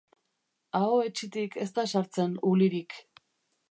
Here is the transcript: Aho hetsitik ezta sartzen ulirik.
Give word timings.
Aho 0.79 0.95
hetsitik 1.03 1.59
ezta 1.67 1.87
sartzen 1.95 2.37
ulirik. 2.53 3.01